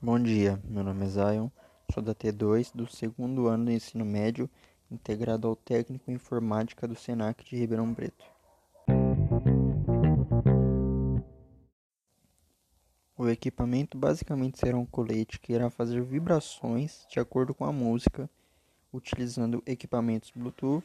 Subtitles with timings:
[0.00, 1.48] Bom dia, meu nome é Zion,
[1.90, 4.48] sou da T2 do segundo ano do ensino médio,
[4.90, 8.22] integrado ao técnico em informática do SENAC de Ribeirão Preto.
[13.16, 18.28] O equipamento basicamente será um colete que irá fazer vibrações de acordo com a música,
[18.92, 20.84] utilizando equipamentos Bluetooth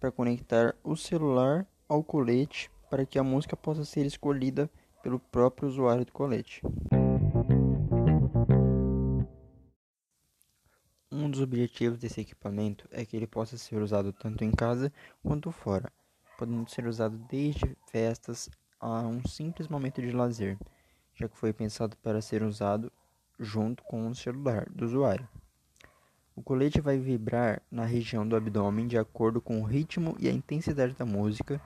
[0.00, 4.70] para conectar o celular ao colete para que a música possa ser escolhida
[5.02, 6.62] pelo próprio usuário do colete.
[11.18, 15.50] Um dos objetivos desse equipamento é que ele possa ser usado tanto em casa quanto
[15.50, 15.90] fora,
[16.36, 20.58] podendo ser usado desde festas a um simples momento de lazer,
[21.14, 22.92] já que foi pensado para ser usado
[23.40, 25.26] junto com o celular do usuário.
[26.34, 30.32] O colete vai vibrar na região do abdômen de acordo com o ritmo e a
[30.32, 31.58] intensidade da música,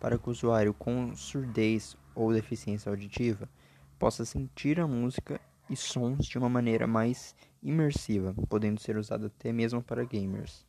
[0.00, 3.50] para que o usuário com surdez ou deficiência auditiva
[3.98, 9.52] possa sentir a música e sons de uma maneira mais imersiva, podendo ser usado até
[9.52, 10.66] mesmo para gamers.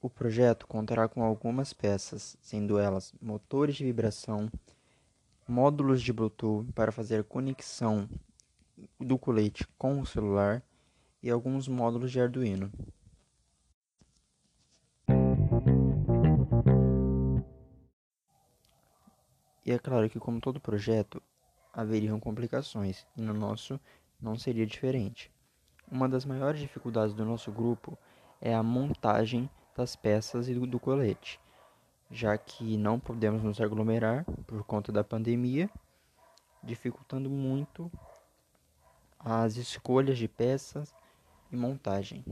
[0.00, 4.50] O projeto contará com algumas peças, sendo elas motores de vibração,
[5.46, 8.08] módulos de Bluetooth para fazer conexão
[8.98, 10.62] do colete com o celular
[11.22, 12.70] e alguns módulos de Arduino.
[19.64, 21.22] E é claro que, como todo projeto,
[21.72, 23.78] haveriam complicações, e no nosso
[24.20, 25.30] não seria diferente.
[25.90, 27.98] Uma das maiores dificuldades do nosso grupo
[28.40, 31.40] é a montagem das peças e do, colete,
[32.10, 35.70] já que não podemos nos aglomerar por conta da pandemia,
[36.62, 37.90] dificultando muito
[39.18, 40.94] as escolhas de peças
[41.50, 42.24] e montagem.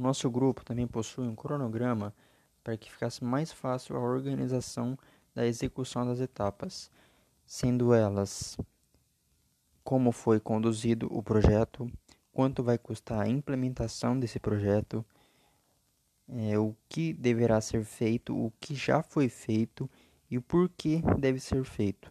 [0.00, 2.14] Nosso grupo também possui um cronograma
[2.64, 4.98] para que ficasse mais fácil a organização
[5.34, 6.90] da execução das etapas,
[7.44, 8.56] sendo elas
[9.84, 11.86] como foi conduzido o projeto,
[12.32, 15.04] quanto vai custar a implementação desse projeto,
[16.28, 19.88] é, o que deverá ser feito, o que já foi feito
[20.30, 22.10] e o porquê deve ser feito.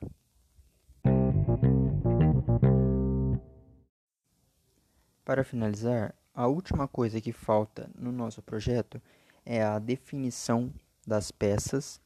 [5.26, 9.02] Para finalizar, a última coisa que falta no nosso projeto
[9.46, 10.72] é a definição
[11.06, 12.00] das peças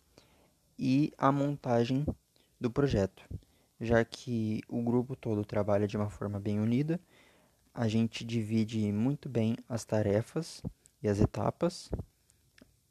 [0.77, 2.05] e a montagem
[2.59, 3.23] do projeto,
[3.79, 6.99] já que o grupo todo trabalha de uma forma bem unida,
[7.73, 10.61] a gente divide muito bem as tarefas
[11.01, 11.89] e as etapas,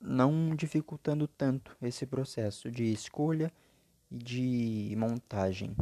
[0.00, 3.53] não dificultando tanto esse processo de escolha
[4.10, 5.75] e de montagem.